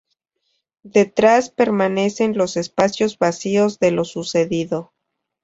Detrás 0.81 1.51
permanecen 1.51 2.35
los 2.35 2.57
espacios 2.57 3.19
vacíos 3.19 3.77
de 3.77 3.91
lo 3.91 4.03
sucedido. 4.03 4.93